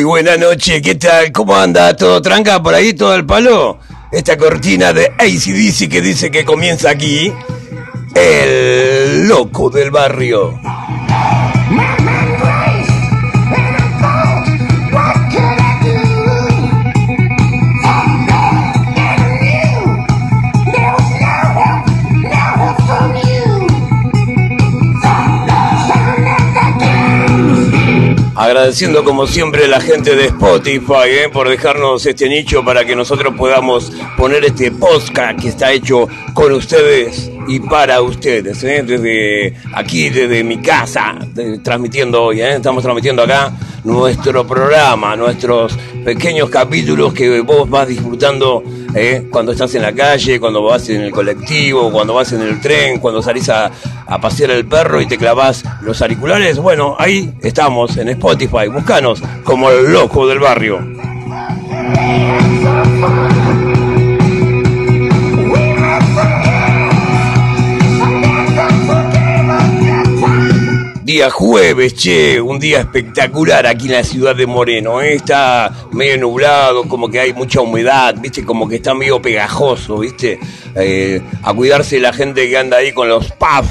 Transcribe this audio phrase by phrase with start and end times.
[0.00, 1.30] Muy buena noche, ¿qué tal?
[1.30, 1.94] ¿Cómo anda?
[1.94, 3.80] ¿Todo tranca por ahí, todo el palo?
[4.10, 7.30] Esta cortina de ACDC que dice que comienza aquí.
[8.14, 10.58] El loco del barrio.
[28.70, 33.34] Agradeciendo como siempre la gente de Spotify eh, por dejarnos este nicho para que nosotros
[33.36, 38.62] podamos poner este podcast que está hecho con ustedes y para ustedes.
[38.62, 41.18] eh, desde aquí, desde mi casa,
[41.64, 42.42] transmitiendo hoy.
[42.42, 48.62] eh, estamos transmitiendo acá nuestro programa, nuestros pequeños capítulos que vos vas disfrutando
[48.94, 52.60] eh, cuando estás en la calle, cuando vas en el colectivo, cuando vas en el
[52.60, 53.70] tren, cuando salís a,
[54.06, 56.58] a pasear el perro y te clavas los auriculares.
[56.58, 58.68] Bueno, ahí estamos en Spotify.
[58.72, 60.78] Buscanos como el loco del barrio.
[71.10, 75.00] Día jueves, che, un día espectacular aquí en la ciudad de Moreno.
[75.00, 75.14] ¿eh?
[75.14, 80.38] Está medio nublado, como que hay mucha humedad, viste, como que está medio pegajoso, viste.
[80.76, 83.66] Eh, a cuidarse la gente que anda ahí con los puff,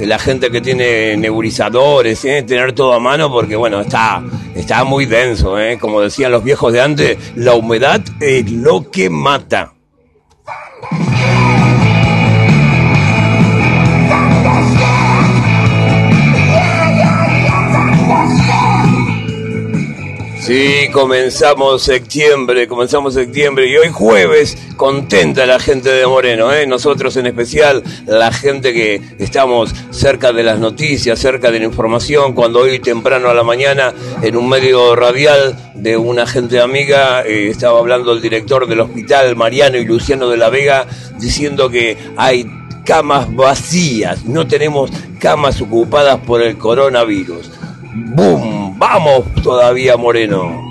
[0.00, 2.42] eh, la gente que tiene nebulizadores, ¿eh?
[2.42, 4.24] tener todo a mano porque, bueno, está,
[4.56, 9.74] está muy denso, como decían los viejos de antes, la humedad es lo que mata.
[20.50, 26.66] Sí, comenzamos septiembre, comenzamos septiembre y hoy jueves contenta la gente de Moreno, ¿eh?
[26.66, 32.32] nosotros en especial, la gente que estamos cerca de las noticias, cerca de la información,
[32.32, 37.46] cuando hoy temprano a la mañana en un medio radial de una gente amiga eh,
[37.48, 40.84] estaba hablando el director del hospital, Mariano y Luciano de la Vega,
[41.20, 42.44] diciendo que hay
[42.84, 44.90] camas vacías, no tenemos
[45.20, 47.59] camas ocupadas por el coronavirus.
[47.92, 48.78] ¡Bum!
[48.78, 50.70] ¡Vamos todavía, Moreno!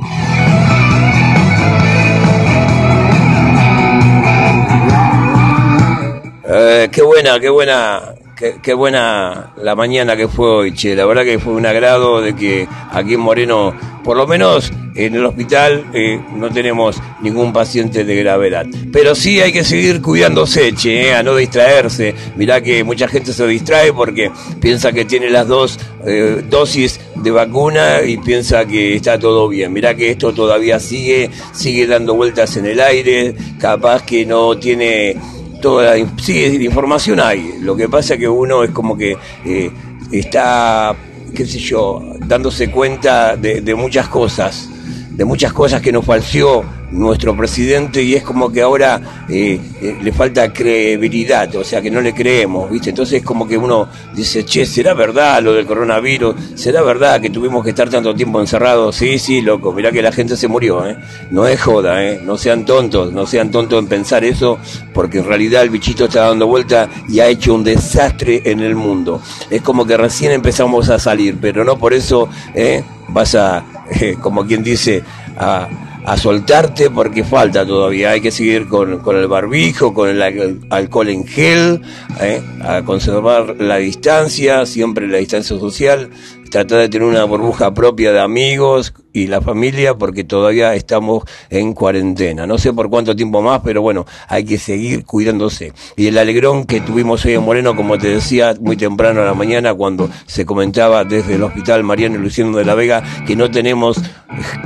[6.52, 8.16] Eh, qué buena, qué buena,
[8.62, 10.96] qué, buena la mañana que fue hoy, che.
[10.96, 13.74] La verdad que fue un agrado de que aquí en Moreno,
[14.04, 18.66] por lo menos en el hospital, eh, no tenemos ningún paciente de gravedad.
[18.92, 22.16] Pero sí hay que seguir cuidándose, che, eh, a no distraerse.
[22.38, 27.32] Mirá que mucha gente se distrae porque piensa que tiene las dos eh, dosis de
[27.32, 29.74] vacuna y piensa que está todo bien.
[29.74, 35.18] Mirá que esto todavía sigue, sigue dando vueltas en el aire, capaz que no tiene
[35.62, 37.60] toda la, sí, información hay.
[37.62, 39.72] Lo que pasa es que uno es como que eh,
[40.12, 40.96] está,
[41.36, 44.70] qué sé yo, dándose cuenta de, de muchas cosas,
[45.12, 49.98] de muchas cosas que nos falseó nuestro presidente y es como que ahora eh, eh,
[50.02, 52.90] le falta credibilidad, o sea que no le creemos, ¿viste?
[52.90, 56.36] Entonces es como que uno dice, che, ¿será verdad lo del coronavirus?
[56.56, 58.96] ¿Será verdad que tuvimos que estar tanto tiempo encerrados?
[58.96, 60.98] Sí, sí, loco, mirá que la gente se murió, ¿eh?
[61.32, 62.20] No es joda, ¿eh?
[62.24, 64.58] No sean tontos, no sean tontos en pensar eso,
[64.94, 68.76] porque en realidad el bichito está dando vuelta y ha hecho un desastre en el
[68.76, 69.22] mundo.
[69.50, 72.84] Es como que recién empezamos a salir, pero no por eso ¿eh?
[73.10, 73.64] vas a,
[74.22, 75.04] como quien dice,
[75.38, 75.68] a
[76.10, 78.10] a soltarte porque falta todavía.
[78.10, 81.82] Hay que seguir con, con el barbijo, con el al- alcohol en gel,
[82.20, 82.42] ¿eh?
[82.62, 86.10] a conservar la distancia, siempre la distancia social,
[86.50, 91.74] tratar de tener una burbuja propia de amigos, y la familia porque todavía estamos en
[91.74, 92.46] cuarentena.
[92.46, 95.74] No sé por cuánto tiempo más, pero bueno, hay que seguir cuidándose.
[95.96, 99.34] Y el alegrón que tuvimos hoy en Moreno, como te decía, muy temprano a la
[99.34, 104.00] mañana, cuando se comentaba desde el hospital Mariano Luciano de la Vega que no tenemos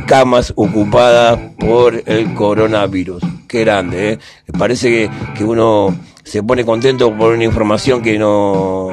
[0.08, 3.24] camas ocupadas por el coronavirus.
[3.48, 4.20] Qué grande, ¿eh?
[4.58, 8.90] Parece que, que uno se pone contento por una información que no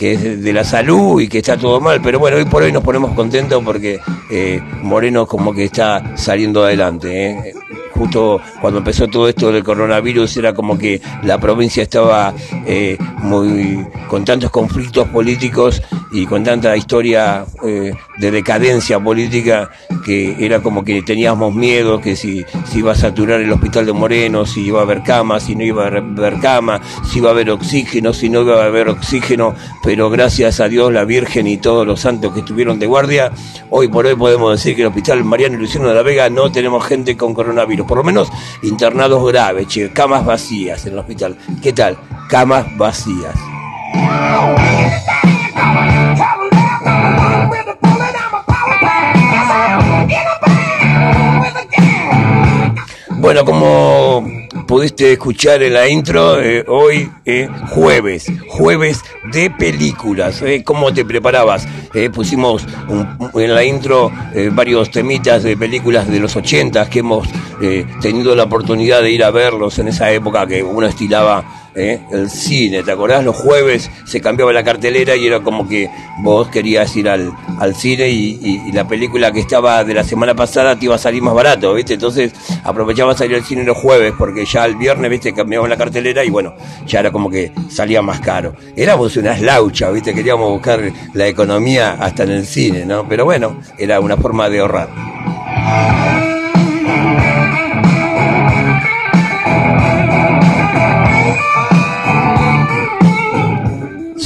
[0.00, 2.72] que es de la salud y que está todo mal, pero bueno, hoy por hoy
[2.72, 4.00] nos ponemos contentos porque
[4.30, 7.26] eh, Moreno como que está saliendo adelante.
[7.28, 7.54] ¿eh?
[8.00, 12.32] Justo cuando empezó todo esto del coronavirus era como que la provincia estaba
[12.66, 19.70] eh, muy con tantos conflictos políticos y con tanta historia eh, de decadencia política
[20.04, 23.92] que era como que teníamos miedo que si, si iba a saturar el hospital de
[23.92, 27.32] Moreno, si iba a haber camas, si no iba a haber cama, si iba a
[27.32, 29.54] haber oxígeno, si no iba a haber oxígeno,
[29.84, 33.30] pero gracias a Dios, la Virgen y todos los santos que estuvieron de guardia,
[33.68, 36.84] hoy por hoy podemos decir que el Hospital Mariano Luciano de la Vega no tenemos
[36.86, 38.30] gente con coronavirus, por lo menos
[38.62, 41.36] internados graves, camas vacías en el hospital.
[41.60, 41.98] ¿Qué tal?
[42.28, 43.34] Camas vacías.
[53.20, 54.26] Bueno, como
[54.66, 60.40] pudiste escuchar en la intro, eh, hoy eh, jueves, jueves de películas.
[60.40, 61.68] Eh, ¿Cómo te preparabas?
[61.92, 62.66] Eh, pusimos
[63.34, 64.10] en la intro
[64.52, 67.28] varios temitas de películas de los ochentas que hemos
[68.00, 72.00] tenido la oportunidad de ir a verlos en esa época que uno estilaba ¿eh?
[72.10, 73.24] el cine, ¿te acordás?
[73.24, 75.90] Los jueves se cambiaba la cartelera y era como que
[76.22, 80.78] vos querías ir al, al cine y, la película que estaba de la semana pasada
[80.78, 81.94] te iba a salir más barato, ¿viste?
[81.94, 82.32] Entonces
[82.62, 85.32] aprovechabas salir al cine los jueves porque ya el viernes, ¿viste?
[85.32, 86.54] Cambiaba la cartelera y bueno,
[86.86, 88.54] ya era como que salía más caro.
[88.76, 90.14] Éramos unas lauchas, ¿viste?
[90.14, 90.80] Queríamos buscar
[91.14, 93.08] la economía hasta en el cine, ¿no?
[93.08, 96.29] Pero bueno, era una forma de ahorrar.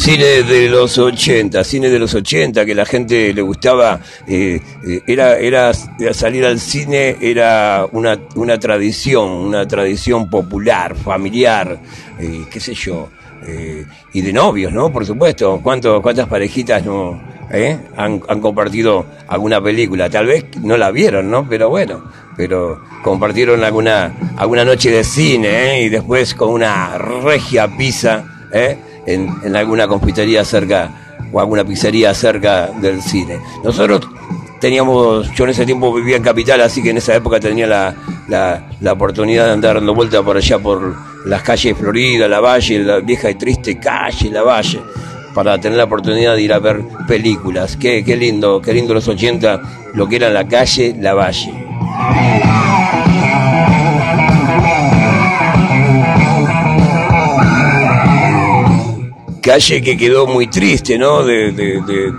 [0.04, 5.00] Cine de los 80, cine de los 80, que la gente le gustaba, eh, eh,
[5.06, 11.80] era, era salir al cine, era una, una tradición, una tradición popular, familiar,
[12.20, 13.08] eh, qué sé yo,
[14.12, 14.92] y de novios, ¿no?
[14.92, 17.22] Por supuesto, ¿Cuánto, ¿cuántas parejitas no
[17.96, 20.10] han, han compartido alguna película?
[20.10, 21.48] Tal vez no la vieron, ¿no?
[21.48, 22.04] Pero bueno,
[22.36, 28.22] pero compartieron alguna, alguna noche de cine y después con una regia pizza,
[28.52, 28.76] ¿eh?
[29.06, 30.90] En, alguna confitería cerca
[31.32, 33.38] o alguna pizzería cerca del cine.
[33.62, 34.08] Nosotros
[34.60, 37.94] teníamos, yo en ese tiempo vivía en Capital, así que en esa época tenía la,
[38.80, 40.94] la, oportunidad de andar dando vuelta por allá por
[41.26, 44.80] las calles de Florida, la Valle, la vieja y triste calle, la Valle,
[45.34, 47.76] para tener la oportunidad de ir a ver películas.
[47.76, 49.60] Qué, qué lindo, qué lindo los 80,
[49.94, 51.52] lo que era la calle, la Valle.
[59.54, 61.22] Calle que quedó muy triste, ¿no?
[61.22, 61.52] De,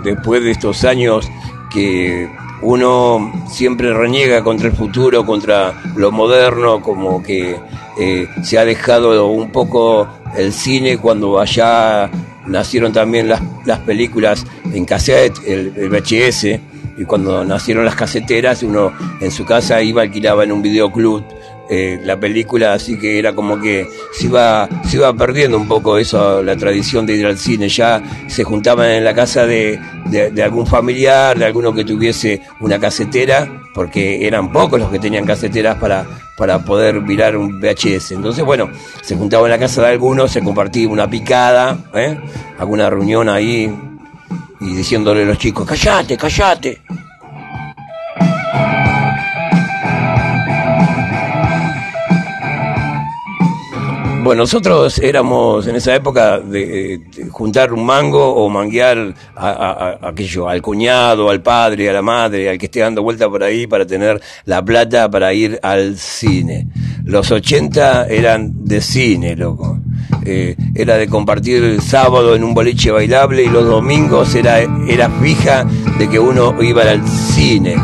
[0.02, 1.28] después de estos años
[1.70, 2.30] que
[2.62, 7.60] uno siempre reniega contra el futuro, contra lo moderno, como que
[8.00, 12.10] eh, se ha dejado un poco el cine cuando allá
[12.46, 16.44] nacieron también las, las películas en cassette, el, el, VHS,
[16.96, 21.22] y cuando nacieron las caseteras, uno en su casa iba, alquilaba en un videoclub
[21.68, 25.98] eh, la película, así que era como que se iba, se iba perdiendo un poco
[25.98, 27.68] eso, la tradición de ir al cine.
[27.68, 32.78] Ya se juntaban en la casa de, de, algún familiar, de alguno que tuviese una
[32.78, 36.06] casetera, porque eran pocos los que tenían caseteras para,
[36.36, 38.12] para poder mirar un VHS.
[38.12, 38.70] Entonces, bueno,
[39.02, 42.18] se juntaba en la casa de algunos, se compartía una picada, ¿eh?
[42.58, 43.74] alguna reunión ahí,
[44.60, 46.85] y diciéndole a los chicos, callate, callate.
[54.26, 60.60] Bueno, nosotros éramos en esa época de, juntar un mango o manguear a, aquello, al
[60.60, 64.20] cuñado, al padre, a la madre, al que esté dando vuelta por ahí para tener
[64.44, 66.66] la plata para ir al cine.
[67.04, 69.78] Los 80 eran de cine, loco.
[70.24, 75.08] Eh, era de compartir el sábado en un boliche bailable y los domingos era, era
[75.08, 75.64] fija
[76.00, 77.76] de que uno iba al cine.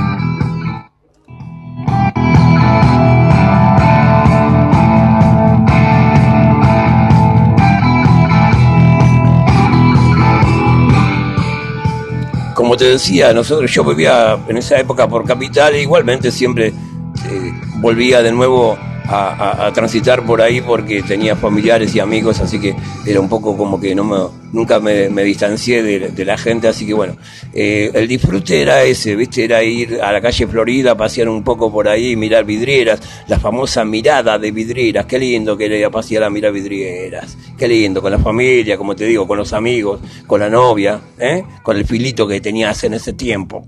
[12.73, 17.53] Como te decía, nosotros yo vivía en esa época por capital e igualmente siempre eh,
[17.83, 22.75] volvía de nuevo a, transitar por ahí porque tenía familiares y amigos, así que
[23.05, 24.17] era un poco como que no me,
[24.53, 27.17] nunca me, distancié de, la gente, así que bueno,
[27.53, 29.45] eh, el disfrute era ese, ¿viste?
[29.45, 33.85] Era ir a la calle Florida, pasear un poco por ahí, mirar vidrieras, la famosa
[33.85, 38.19] mirada de vidrieras, qué lindo que era pasear a mirar vidrieras, qué lindo, con la
[38.19, 41.43] familia, como te digo, con los amigos, con la novia, ¿eh?
[41.63, 43.67] con el filito que tenías en ese tiempo.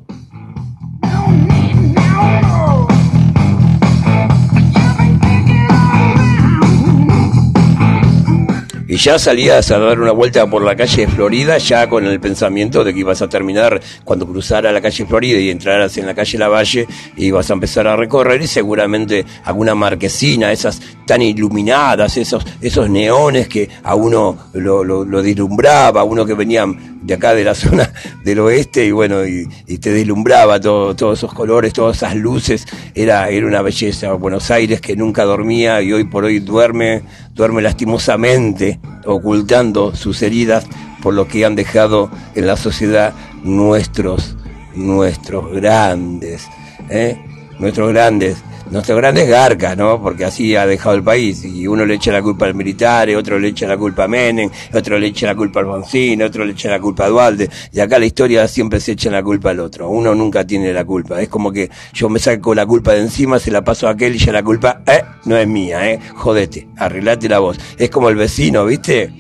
[8.94, 12.84] Y ya salías a dar una vuelta por la calle Florida ya con el pensamiento
[12.84, 16.38] de que ibas a terminar cuando cruzara la calle Florida y entraras en la calle
[16.38, 16.86] Lavalle
[17.16, 23.48] ibas a empezar a recorrer y seguramente alguna marquesina, esas tan iluminadas, esos, esos neones
[23.48, 26.66] que a uno lo, deslumbraba, a uno que venía
[27.02, 27.92] de acá de la zona
[28.24, 29.46] del oeste y bueno, y,
[29.78, 34.12] te deslumbraba todo, todos esos colores, todas esas luces, era, era una belleza.
[34.14, 37.02] Buenos Aires que nunca dormía y hoy por hoy duerme,
[37.34, 40.66] duerme lastimosamente, ocultando sus heridas
[41.02, 44.36] por lo que han dejado en la sociedad nuestros,
[44.74, 46.48] nuestros grandes,
[46.88, 47.18] ¿eh?
[47.58, 50.00] nuestros grandes nuestro grande es Garca, ¿no?
[50.00, 51.44] Porque así ha dejado el país.
[51.44, 54.50] Y uno le echa la culpa al militar, otro le echa la culpa a Menem,
[54.72, 57.50] otro le echa la culpa al Alfonsín, otro le echa la culpa a Dualde.
[57.72, 59.88] Y acá la historia siempre se echa la culpa al otro.
[59.88, 61.20] Uno nunca tiene la culpa.
[61.20, 64.16] Es como que yo me saco la culpa de encima, se la paso a aquel
[64.16, 66.00] y ya la culpa, eh, no es mía, eh.
[66.14, 67.58] Jodete, arreglate la voz.
[67.78, 69.12] Es como el vecino, ¿viste?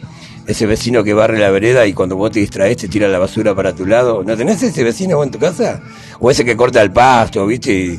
[0.46, 3.54] ese vecino que barre la vereda y cuando vos te distraes te tira la basura
[3.54, 4.22] para tu lado.
[4.24, 5.80] ¿No tenés ese vecino en tu casa?
[6.20, 7.98] O ese que corta el pasto, ¿viste?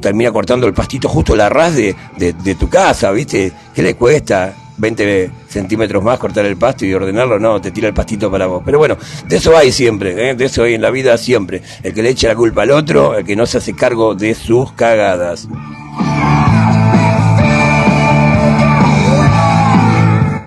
[0.00, 3.52] Termina cortando el pastito justo la ras de, de, tu casa, ¿viste?
[3.74, 4.54] ¿Qué le cuesta?
[4.76, 8.62] 20 centímetros más cortar el pasto y ordenarlo, no, te tira el pastito para vos.
[8.64, 10.34] Pero bueno, de eso hay siempre, ¿eh?
[10.34, 11.62] de eso hay en la vida siempre.
[11.82, 14.34] El que le echa la culpa al otro, el que no se hace cargo de
[14.34, 15.48] sus cagadas.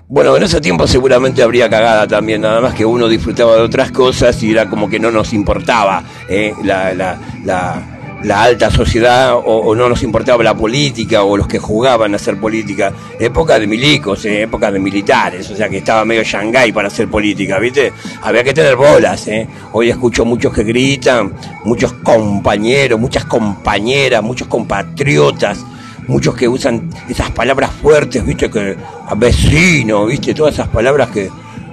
[0.08, 3.90] Bueno, en ese tiempo seguramente habría cagada también, nada más que uno disfrutaba de otras
[3.92, 6.52] cosas y era como que no nos importaba ¿eh?
[6.62, 7.91] la, la, la
[8.24, 12.38] la alta sociedad o, no nos importaba la política o los que jugaban a hacer
[12.38, 12.92] política.
[13.18, 17.08] Época de milicos, eh, época de militares, o sea que estaba medio Shanghái para hacer
[17.08, 17.92] política, ¿viste?
[18.22, 19.46] Había que tener bolas, ¿eh?
[19.72, 21.32] Hoy escucho muchos que gritan,
[21.64, 25.64] muchos compañeros, muchas compañeras, muchos compatriotas,
[26.06, 28.50] muchos que usan esas palabras fuertes, ¿viste?
[28.50, 28.76] Que
[29.16, 30.34] vecino, ¿viste?
[30.34, 31.28] Todas esas palabras que,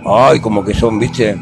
[0.06, 1.38] ay, como que son, ¿viste?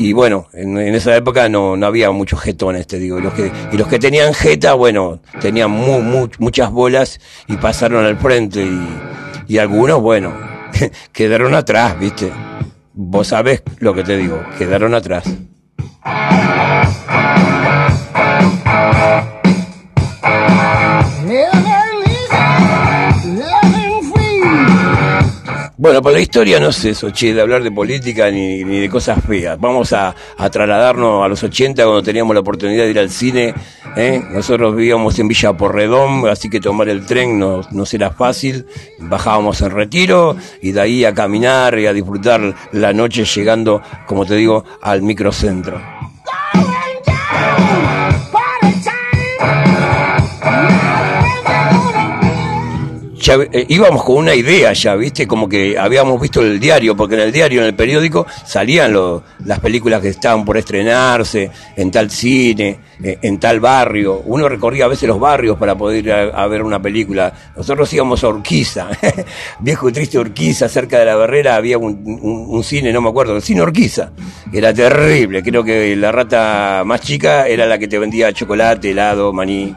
[0.00, 3.18] Y bueno, en, esa época no, no, había muchos jetones, te digo.
[3.18, 8.16] Y los que, y los que tenían jeta, bueno, tenían muchas bolas y pasaron al
[8.16, 8.62] frente.
[8.62, 8.88] Y,
[9.46, 10.32] y algunos, bueno,
[11.12, 12.32] quedaron atrás, ¿viste?
[12.94, 15.24] Vos sabés lo que te digo, quedaron atrás.
[25.80, 28.90] Bueno, por la historia no es eso, che, de hablar de política ni, ni de
[28.90, 29.58] cosas feas.
[29.58, 33.54] Vamos a, a, trasladarnos a los 80 cuando teníamos la oportunidad de ir al cine.
[33.96, 34.22] ¿eh?
[34.30, 38.66] Nosotros vivíamos en Villa Porredón, así que tomar el tren no, no será fácil.
[38.98, 44.26] Bajábamos en retiro y de ahí a caminar y a disfrutar la noche llegando, como
[44.26, 45.99] te digo, al microcentro.
[53.32, 55.24] Eh, íbamos con una idea ya, ¿viste?
[55.24, 58.92] Como que habíamos visto el diario, porque en el diario, en el periódico, salían
[59.44, 64.22] las películas que estaban por estrenarse, en tal cine, eh, en tal barrio.
[64.24, 67.32] Uno recorría a veces los barrios para poder ir a, ver una película.
[67.56, 68.88] Nosotros íbamos a Urquiza,
[69.60, 73.42] viejo y triste Urquiza, cerca de la barrera había un, cine, no me acuerdo, el
[73.42, 74.10] cine Urquiza.
[74.52, 79.32] Era terrible, creo que la rata más chica era la que te vendía chocolate, helado,
[79.32, 79.72] maní.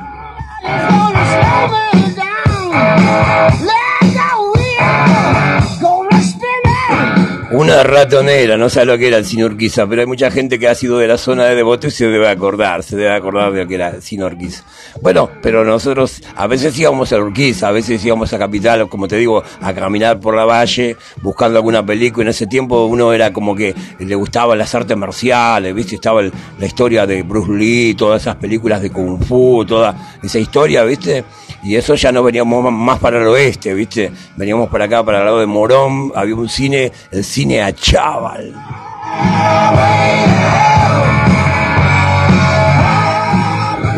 [7.54, 10.68] Una ratonera, no sabe lo que era el cine Urquiza, pero hay mucha gente que
[10.68, 13.62] ha sido de la zona de Devoto y se debe acordar, se debe acordar de
[13.62, 14.64] lo que era el cine Urquiza.
[15.04, 19.18] Bueno, pero nosotros a veces íbamos a Urquiza, a veces íbamos a Capital, como te
[19.18, 22.24] digo, a caminar por la valle buscando alguna película.
[22.24, 25.94] En ese tiempo uno era como que le gustaban las artes marciales, ¿viste?
[25.94, 30.84] Estaba la historia de Bruce Lee, todas esas películas de Kung Fu, toda esa historia,
[30.84, 31.24] ¿viste?
[31.64, 34.12] Y eso ya no veníamos más para el oeste, ¿viste?
[34.36, 37.74] Veníamos para acá, para el lado de Morón, había un cine, el cine a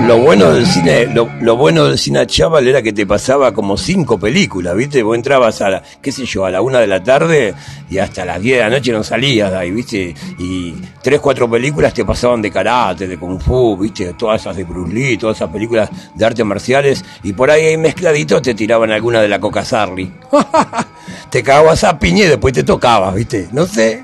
[0.07, 4.19] Lo bueno del cine, lo, bueno del cine chaval era que te pasaba como cinco
[4.19, 5.01] películas, ¿viste?
[5.01, 7.55] Vos entrabas a la, qué sé yo, a la una de la tarde
[7.89, 10.13] y hasta las diez de la noche no salías de ahí, ¿viste?
[10.37, 14.13] Y tres, cuatro películas te pasaban de karate, de kung fu, ¿viste?
[14.13, 17.77] Todas esas de Bruce Lee, todas esas películas de artes marciales y por ahí, ahí
[17.77, 20.13] mezcladitos te tiraban alguna de la Coca Sarli.
[21.31, 23.47] te cagabas a piña y después te tocabas, ¿viste?
[23.51, 24.03] No sé.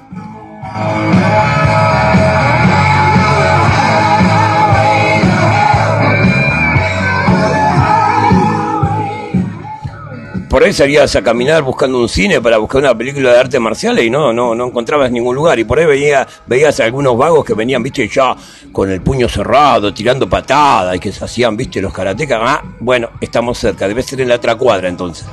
[10.51, 14.03] Por ahí salías a caminar buscando un cine para buscar una película de arte marciales
[14.03, 15.57] y no, no, no encontrabas ningún lugar.
[15.59, 18.35] Y por ahí veía, veías a algunos vagos que venían, viste, ya
[18.73, 22.41] con el puño cerrado, tirando patadas y que se hacían, viste, los karatecas.
[22.43, 25.25] Ah, bueno, estamos cerca, debe ser en la otra cuadra entonces.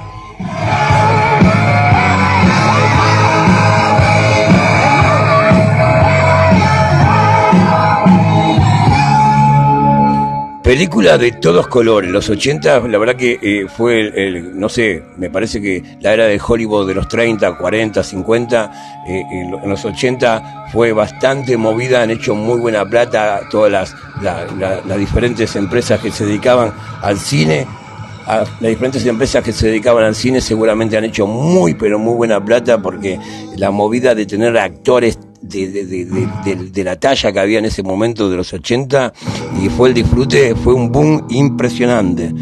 [10.69, 15.31] Película de todos colores, los 80, la verdad que eh, fue el, no sé, me
[15.31, 18.73] parece que la era de Hollywood de los 30, 40, 50,
[19.07, 25.57] en los 80 fue bastante movida, han hecho muy buena plata todas las, las diferentes
[25.57, 27.67] empresas que se dedicaban al cine,
[28.27, 32.15] a las diferentes empresas que se dedicaban al cine seguramente han hecho muy, pero muy
[32.15, 33.19] buena plata porque
[33.57, 38.53] la movida de tener actores de, la talla que había en ese momento de los
[38.53, 39.13] 80
[39.63, 42.33] y fue el disfrute, fue un boom impresionante.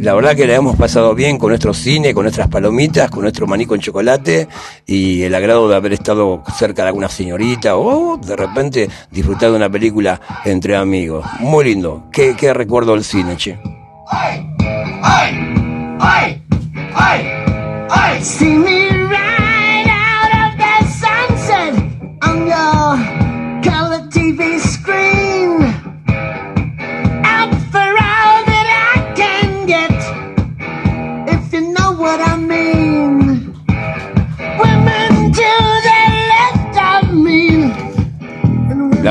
[0.00, 3.46] La verdad que la hemos pasado bien con nuestro cine, con nuestras palomitas, con nuestro
[3.46, 4.48] maní con chocolate
[4.84, 9.56] y el agrado de haber estado cerca de alguna señorita o de repente disfrutar de
[9.56, 11.24] una película entre amigos.
[11.40, 12.04] Muy lindo.
[12.12, 13.58] ¿Qué, qué recuerdo del cine, che?
[14.08, 14.46] ¡Ay!
[15.02, 15.94] ¡Ay!
[16.00, 16.42] ¡Ay!
[17.88, 18.93] ¡Ay!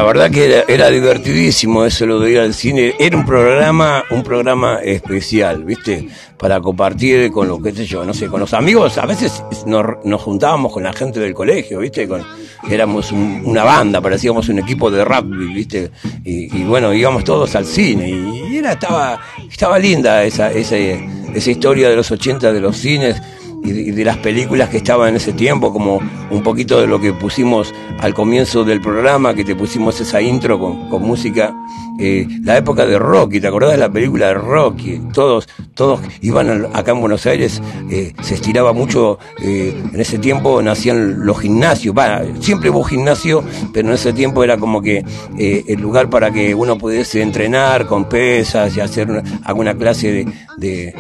[0.04, 2.94] La verdad que era, divertidísimo eso lo de ir al cine.
[3.00, 6.10] Era un programa, un programa especial, ¿viste?
[6.38, 8.98] Para compartir con lo que sé yo, no sé, con los amigos.
[8.98, 12.06] A veces nos, juntábamos con la gente del colegio, ¿viste?
[12.06, 12.22] Con,
[12.70, 15.92] éramos una banda, parecíamos un equipo de rugby, ¿viste?
[16.26, 21.90] Y, bueno, íbamos todos al cine y era, estaba, estaba linda esa, esa, esa historia
[21.90, 23.22] de los 80 de los cines
[23.64, 26.00] y de, las películas que estaban en ese tiempo, como
[26.30, 30.60] un poquito de lo que pusimos al comienzo del programa, que te pusimos esa intro
[30.60, 31.56] con, con música
[32.00, 35.00] eh, la época de Rocky, ¿te acordás de la película de Rocky?
[35.14, 40.62] Todos, todos iban acá en Buenos Aires, eh, se estiraba mucho, eh, en ese tiempo
[40.62, 41.96] nacían los gimnasios,
[42.40, 45.06] siempre hubo gimnasio, pero en ese tiempo era como que
[45.38, 50.26] el lugar para que uno pudiese entrenar con pesas y hacer alguna clase
[50.58, 50.94] de,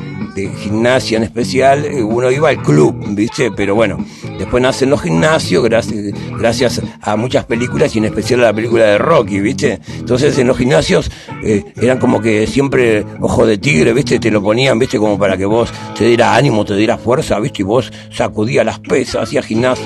[0.60, 3.52] gimnasia en especial, uno iba al club, ¿viste?
[3.52, 3.98] Pero bueno,
[4.38, 8.86] después nacen los gimnasios gracias, gracias a muchas películas y en especial a la película
[8.86, 9.80] de Rocky, ¿viste?
[10.00, 10.83] Entonces en los gimnasios
[11.44, 14.20] eh, eran como que siempre ojo de tigre, ¿viste?
[14.20, 14.98] Te lo ponían, ¿viste?
[14.98, 17.62] Como para que vos te diera ánimo, te diera fuerza, ¿viste?
[17.62, 19.86] Y vos sacudías las pesas, hacías gimnasia.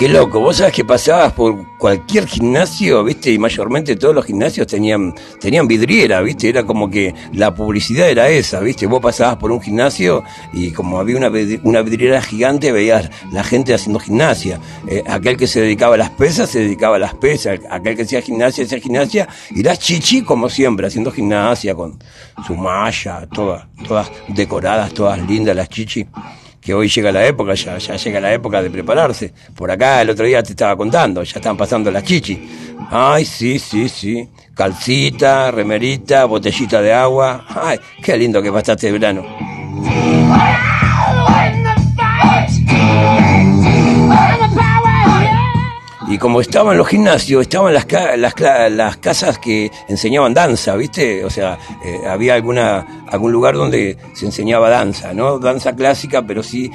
[0.00, 4.66] Qué loco, vos sabés que pasabas por cualquier gimnasio, viste, y mayormente todos los gimnasios
[4.66, 9.52] tenían, tenían vidriera, viste, era como que la publicidad era esa, viste, vos pasabas por
[9.52, 11.30] un gimnasio y como había una,
[11.64, 14.58] una vidriera gigante veías la gente haciendo gimnasia.
[14.88, 18.04] Eh, aquel que se dedicaba a las pesas se dedicaba a las pesas, aquel que
[18.04, 21.98] hacía gimnasia hacía gimnasia, y las chichi como siempre, haciendo gimnasia con
[22.46, 26.06] su malla, todas, todas decoradas, todas lindas las chichi
[26.60, 29.32] que hoy llega la época, ya, ya llega la época de prepararse.
[29.54, 32.38] Por acá el otro día te estaba contando, ya están pasando las chichi.
[32.90, 34.28] Ay, sí, sí, sí.
[34.54, 37.46] Calcita, remerita, botellita de agua.
[37.48, 40.19] Ay, qué lindo que pasaste el verano.
[46.10, 48.34] Y como estaban los gimnasios, estaban las, las,
[48.72, 51.24] las casas que enseñaban danza, ¿viste?
[51.24, 55.38] O sea, eh, había alguna, algún lugar donde se enseñaba danza, ¿no?
[55.38, 56.68] Danza clásica, pero sí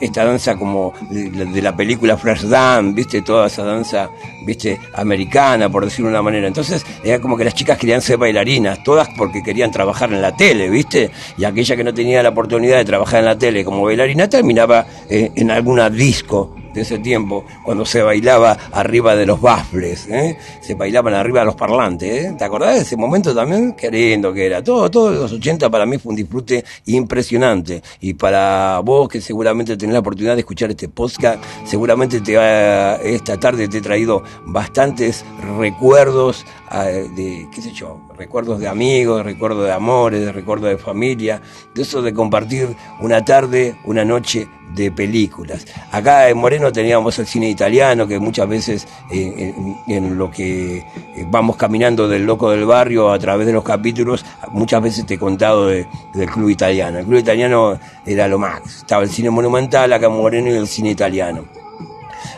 [0.00, 3.20] esta danza como de, la película Flash Dance, ¿viste?
[3.20, 4.08] Toda esa danza,
[4.46, 4.80] ¿viste?
[4.94, 6.48] Americana, por decirlo de una manera.
[6.48, 10.34] Entonces, era como que las chicas querían ser bailarinas, todas porque querían trabajar en la
[10.34, 11.10] tele, ¿viste?
[11.36, 14.86] Y aquella que no tenía la oportunidad de trabajar en la tele como bailarina terminaba
[15.10, 20.38] eh, en alguna disco de ese tiempo, cuando se bailaba arriba de los bafles, ¿eh?
[20.60, 22.24] se bailaban arriba de los parlantes.
[22.24, 22.34] ¿eh?
[22.36, 23.74] ¿Te acordás de ese momento también?
[23.74, 24.62] Qué lindo que era.
[24.62, 27.82] Todo, todos los 80 para mí fue un disfrute impresionante.
[28.00, 33.38] Y para vos que seguramente tenés la oportunidad de escuchar este podcast, seguramente te esta
[33.38, 35.24] tarde te he traído bastantes
[35.58, 41.40] recuerdos, de, qué sé yo, recuerdos de amigos, recuerdos de amores, recuerdos de familia,
[41.74, 42.68] de eso de compartir
[43.00, 45.66] una tarde, una noche de películas.
[45.92, 49.54] Acá en Moreno teníamos el cine italiano, que muchas veces eh,
[49.86, 50.84] en, lo que eh,
[51.28, 55.18] vamos caminando del loco del barrio a través de los capítulos, muchas veces te he
[55.18, 55.86] contado del
[56.32, 56.98] club italiano.
[56.98, 58.62] El club italiano era lo más.
[58.78, 61.44] Estaba el cine monumental acá en Moreno y el cine italiano.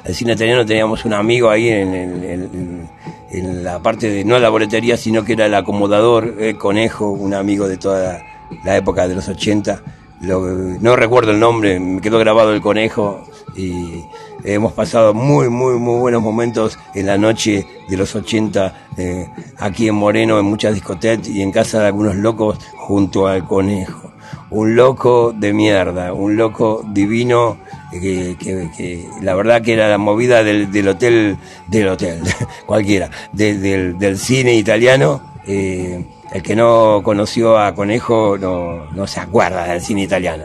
[0.04, 2.88] El cine italiano teníamos un amigo ahí en,
[3.32, 7.68] la parte de, no la boletería, sino que era el acomodador, el conejo, un amigo
[7.68, 8.22] de toda
[8.64, 9.82] la época de los 80
[10.20, 13.24] no recuerdo el nombre, me quedó grabado el conejo
[13.56, 14.04] y
[14.44, 19.88] hemos pasado muy, muy, muy buenos momentos en la noche de los 80 eh, aquí
[19.88, 24.09] en Moreno, en muchas discotecas y en casa de algunos locos junto al conejo.
[24.50, 27.58] Un loco de mierda, un loco divino
[27.90, 32.22] que, la verdad que era la movida del, hotel, del hotel,
[32.66, 35.20] cualquiera, del, del, cine italiano.
[35.46, 40.44] Eh, el que no conoció a Conejo no, no se acuerda del cine italiano.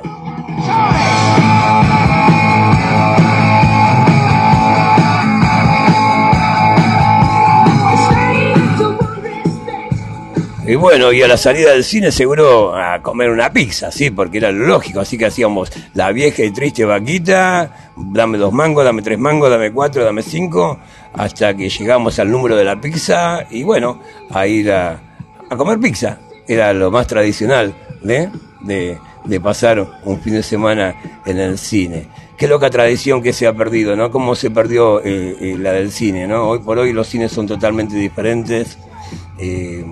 [10.67, 14.39] Y bueno, y a la salida del cine seguro a comer una pizza, sí, porque
[14.39, 14.99] era lo lógico.
[14.99, 19.71] Así que hacíamos la vieja y triste vaquita, dame dos mangos, dame tres mangos, dame
[19.71, 20.79] cuatro, dame cinco,
[21.13, 24.01] hasta que llegamos al número de la pizza y bueno,
[24.31, 24.99] a ir a,
[25.49, 26.17] a comer pizza.
[26.47, 28.29] Era lo más tradicional de,
[29.23, 30.95] de pasar un fin de semana
[31.27, 32.07] en el cine.
[32.37, 34.09] Qué loca tradición que se ha perdido, ¿no?
[34.09, 36.49] Cómo se perdió eh, eh, la del cine, ¿no?
[36.49, 38.79] Hoy por hoy los cines son totalmente diferentes.
[39.37, 39.85] Eh,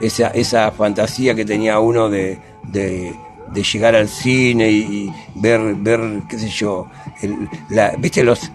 [0.00, 3.14] esa, esa fantasía que tenía uno de, de,
[3.72, 6.86] llegar al cine y, ver, ver, qué sé yo,
[7.70, 8.50] la, viste los,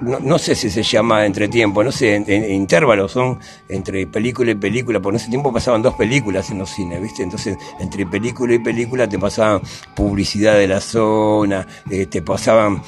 [0.00, 5.00] no, sé si se llama entretiempo, no sé, en, intervalos son entre película y película,
[5.00, 7.22] por ese tiempo pasaban dos películas en los cines, ¿viste?
[7.22, 9.60] Entonces, entre película y película te pasaban
[9.94, 12.82] publicidad de la zona, eh, te pasaban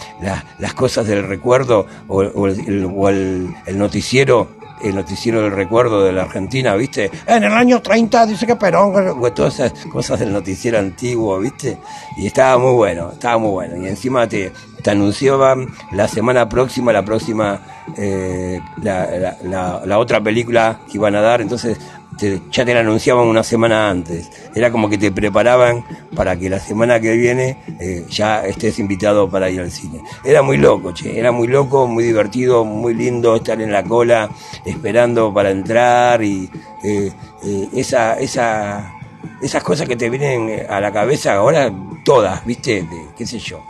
[0.59, 6.75] las cosas del recuerdo o, el, el noticiero el noticiero del recuerdo de la Argentina,
[6.75, 7.11] ¿viste?
[7.27, 11.79] En el año 30 dice que Perón, todas esas cosas del noticiero antiguo, ¿viste?
[12.17, 13.77] Y estaba muy bueno, estaba muy bueno.
[13.77, 17.61] Y encima te, te anunciaban la semana próxima, la próxima,
[17.97, 21.79] eh, la, otra película que iban a dar, entonces
[22.19, 24.31] ya te la anunciaban una semana antes.
[24.55, 29.29] Era como que te preparaban para que la semana que viene eh, ya estés invitado
[29.29, 30.01] para ir al cine.
[30.25, 34.31] Era muy loco, che, era muy loco, muy divertido, muy lindo estar en la cola
[34.65, 36.51] esperando para entrar y
[36.83, 37.13] eh,
[37.45, 38.95] eh, esa, esa,
[39.43, 41.73] esas cosas que te vienen a la cabeza ahora,
[42.05, 42.87] todas, ¿viste?
[43.17, 43.63] qué sé yo,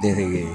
[0.00, 0.46] desde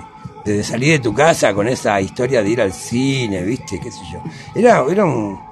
[0.47, 3.79] desde salir de tu casa con esa historia de ir al cine, ¿viste?
[3.81, 4.21] qué sé yo.
[4.55, 5.46] Era, era un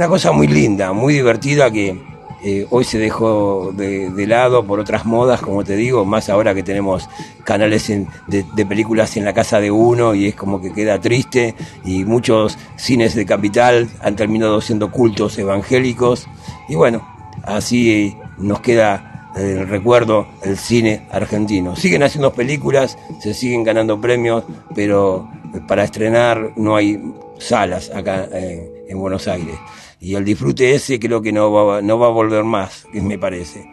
[0.00, 1.94] una cosa muy linda, muy divertida que
[2.42, 6.62] eh, hoy se dejó de, lado por otras modas, como te digo, más ahora que
[6.62, 7.06] tenemos
[7.44, 7.92] canales
[8.26, 12.56] de, películas en la casa de uno y es como que queda triste y muchos
[12.76, 16.28] cines de capital han terminado siendo cultos evangélicos
[16.66, 17.06] y bueno,
[17.44, 21.76] así nos queda el recuerdo el cine argentino.
[21.76, 25.28] Siguen haciendo películas, se siguen ganando premios, pero
[25.68, 26.98] para estrenar no hay
[27.38, 29.56] salas acá en Buenos Aires.
[30.00, 33.70] Y el disfrute ese creo que no va, no va a volver más, me parece.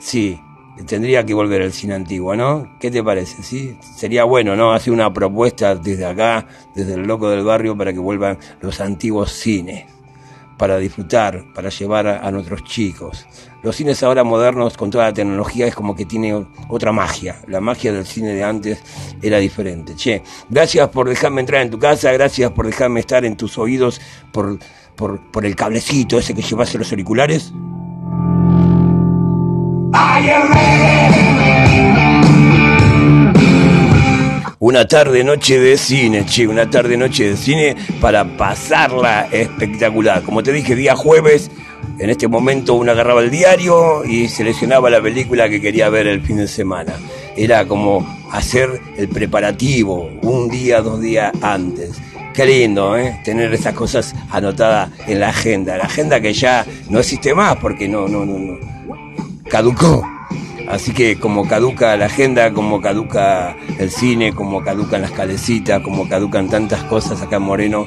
[0.00, 0.38] Sí,
[0.86, 2.76] tendría que volver al cine antiguo, ¿no?
[2.80, 3.42] ¿Qué te parece?
[3.42, 4.72] Sí, sería bueno, ¿no?
[4.72, 9.30] Hacer una propuesta desde acá, desde el loco del barrio, para que vuelvan los antiguos
[9.32, 9.86] cines,
[10.58, 13.26] para disfrutar, para llevar a, nuestros chicos.
[13.62, 17.36] Los cines ahora modernos, con toda la tecnología, es como que tiene otra magia.
[17.46, 18.82] La magia del cine de antes
[19.22, 19.94] era diferente.
[19.96, 24.00] Che, gracias por dejarme entrar en tu casa, gracias por dejarme estar en tus oídos,
[24.32, 24.58] por
[24.98, 27.52] por, el cablecito ese que llevas en los auriculares?
[34.60, 40.24] Una tarde noche de cine, che, una tarde noche de cine para pasarla espectacular.
[40.24, 41.48] Como te dije, día jueves,
[42.00, 46.22] en este momento uno agarraba el diario y seleccionaba la película que quería ver el
[46.22, 46.94] fin de semana.
[47.36, 51.92] Era como hacer el preparativo un día, dos días antes.
[52.34, 53.20] Qué lindo, ¿eh?
[53.24, 55.76] Tener esas cosas anotadas en la agenda.
[55.76, 58.58] La agenda que ya no existe más porque no, no, no, no.
[59.48, 60.17] Caducó.
[60.68, 66.06] Así que como caduca la agenda, como caduca el cine, como caducan las calecitas, como
[66.06, 67.86] caducan tantas cosas acá en Moreno,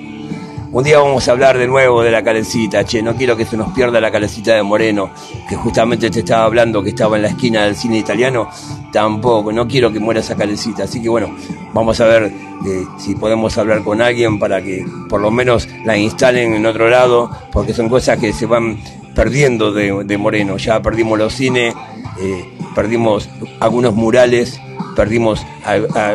[0.74, 3.58] un día vamos a hablar de nuevo de la calecita, che, no quiero que se
[3.58, 5.12] nos pierda la calecita de Moreno,
[5.48, 8.50] que justamente te estaba hablando que estaba en la esquina del cine italiano,
[8.92, 11.36] tampoco, no quiero que muera esa calecita, así que bueno,
[11.74, 12.24] vamos a ver
[12.66, 16.90] eh, si podemos hablar con alguien para que por lo menos la instalen en otro
[16.90, 18.78] lado, porque son cosas que se van
[19.14, 21.76] perdiendo de, Moreno, ya perdimos los cines,
[22.22, 23.30] eh, perdimos
[23.60, 24.60] algunos murales,
[24.96, 25.46] perdimos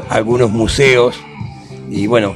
[0.09, 1.17] algunos museos,
[1.91, 2.35] y bueno,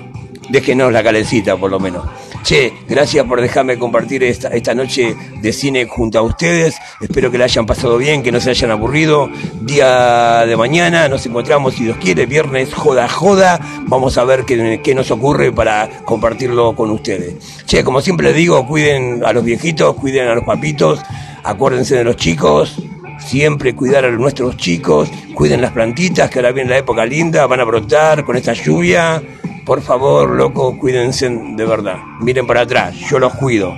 [0.48, 2.04] déjenos la calecita por lo menos.
[2.42, 6.74] Che, gracias por dejarme compartir esta, esta noche de cine junto a ustedes.
[7.00, 9.28] Espero que la hayan pasado bien, que no se hayan aburrido.
[9.60, 13.60] Día de mañana nos encontramos, si Dios quiere, viernes, joda, joda.
[13.86, 17.34] Vamos a ver qué, qué nos ocurre para compartirlo con ustedes.
[17.66, 20.98] Che, como siempre digo, cuiden a los viejitos, cuiden a los papitos,
[21.44, 22.82] acuérdense de los chicos,
[23.20, 27.60] siempre cuidar a nuestros chicos, cuiden las plantitas, que ahora viene la época linda, van
[27.60, 29.22] a brotar con esta lluvia.
[29.64, 31.98] Por favor, loco, cuídense de verdad.
[32.20, 33.74] Miren para atrás, yo los cuido.